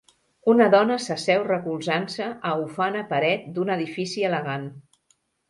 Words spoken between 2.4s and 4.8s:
a ufana paret d'un edifici elegant.